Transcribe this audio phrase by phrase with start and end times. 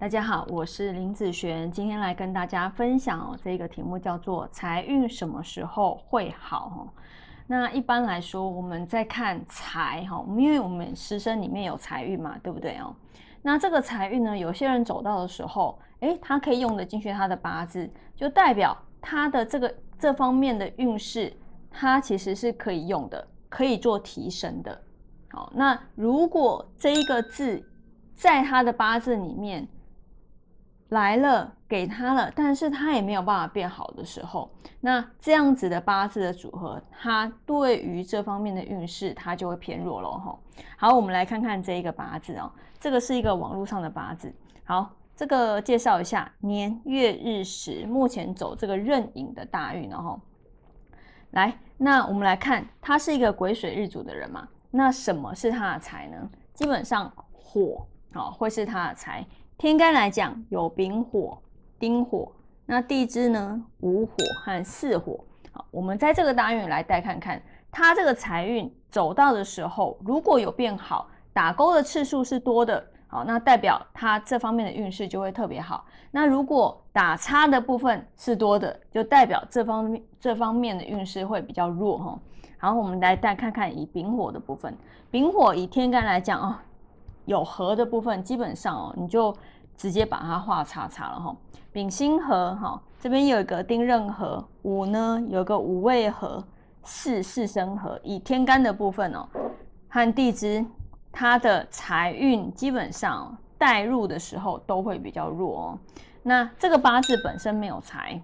[0.00, 6.72] 大家好，我是林子璇，今天来跟大家分享哦，这个题目叫做财运什么时候会好？
[6.76, 6.86] 哦，
[7.48, 12.94] 那一般来说，我们在看财哈，因为我们师生里面有财运嘛，对不对哦？
[13.42, 21.36] 那这个财运呢，有些人走到的时候，诶，他可以用得进去他的八字，就代表他的这个这方面的运势，
[21.72, 24.80] 他其实是可以用的，可以做提升的。
[25.32, 27.60] 好，那如果这一个字
[28.14, 29.66] 在他的八字里面，
[30.90, 40.38] 来了，给他了，但是他也没有办法变好的时候，那这样子的八字的组合，他对于这方面的运势，他就会偏弱了哈。
[40.78, 44.34] 好，我们来看看这一个八字哦，这个是一个网络上的八字。
[44.64, 50.18] 好，这个介绍一下年月日时，目前走这个壬寅的大运然后，
[51.32, 56.30] 来，那我们来看，他是一个癸水日主的人嘛，那什么是他的财呢？
[56.54, 59.26] 基本上火啊，会是他的财。
[59.58, 61.36] 天干来讲有丙火、
[61.80, 62.30] 丁火，
[62.64, 64.12] 那地支呢午火
[64.44, 65.18] 和巳火。
[65.50, 75.84] 好，我们在这个大运来带看看，它这个财运走到的时候，如果有变好，打勾的次数是多的，好，那代表它这方面的运势就会特别好。
[76.12, 82.18] 那如果打叉的部分是多的，就代表这方面这方面的运势会比较弱哈。
[82.58, 84.72] 好，我们来带看看以丙火的部分，
[85.10, 86.54] 丙火以天干来讲哦。
[87.28, 89.36] 有合的部分，基本上哦，你就
[89.76, 91.36] 直接把它画叉叉了哈。
[91.70, 96.42] 丙辛合哈，这边有一个丁壬合，五呢有个五未合，
[96.82, 98.00] 四四生合。
[98.02, 99.28] 以天干的部分哦，
[99.90, 100.64] 和地支，
[101.12, 105.78] 它的财运基本上带入的时候都会比较弱哦。
[106.22, 108.18] 那这个八字本身没有财，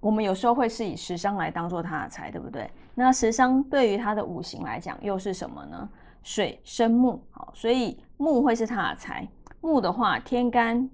[0.00, 2.70] 我们有时候会是以食伤来当做它的财，对不对？
[2.94, 5.86] 那食伤对于它的五行来讲又是什么呢？
[6.22, 9.28] 水生木，好，所以木会是他的财。
[9.60, 10.88] 木的话，天干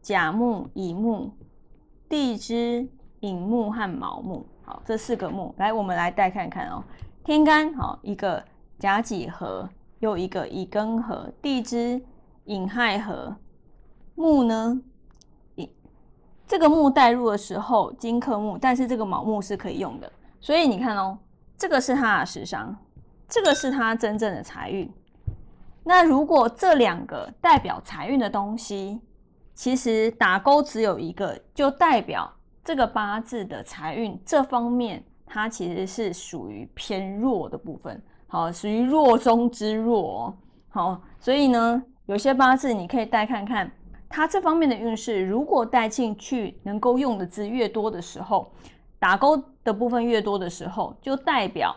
[0.00, 1.32] 甲木、乙木、
[2.08, 2.88] 地支
[3.20, 6.82] 寅木和卯木，好，这四个木，来，我们来带看看哦。
[7.24, 8.44] 天干好，一个
[8.78, 9.68] 甲己合，
[10.00, 12.00] 又一个乙庚合，地支
[12.44, 13.36] 寅亥合。
[14.14, 14.80] 木呢，
[16.46, 21.18] 这个木带入的时候金克木，但是这个卯木是可以用的，所以你看哦，
[21.56, 22.76] 这个是他的食伤。
[23.32, 24.92] 这个是他真正的财运。
[25.82, 29.00] 那如果这两个代表财运的东西，
[29.54, 32.30] 其实打勾只有一个，就代表
[32.62, 38.02] 这个八字的财运这方面，它其实是属于偏弱的部分。
[38.26, 40.36] 好，属于弱中之弱。
[40.68, 43.72] 好，所以呢，有些八字你可以带看看，
[44.10, 48.52] 它这方面的运势，如果带进去能够用的字越多的时候，
[48.98, 51.74] 打勾的部分越多的时候，就代表。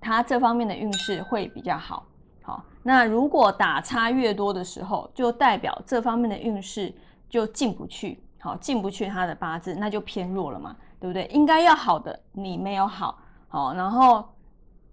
[0.00, 2.06] 他这方面的运势会比较好，
[2.42, 6.94] 好，那如果打叉越多的时候，就代表这方面的运势
[7.28, 11.26] 就进不去，好，进不去他的八字，那就偏弱了嘛，对不对？
[11.26, 14.24] 应该要好的你没有好，好，然后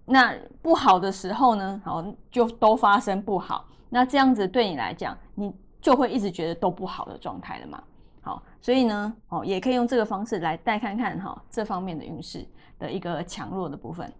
[0.04, 7.82] 那不好的时候呢，好，就都发生不好，那这样子对你来讲，你就会一直觉得都不好的状态了嘛，
[8.20, 12.46] 好，所以呢，哦，也可以用这个方式来带看看哈，这方面的运势
[12.78, 14.12] 的一个强弱的部分。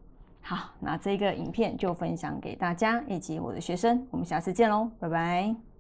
[0.49, 5.76] 好，那这个影片就分享给大家以及我的学生，我们下次见喽，拜拜。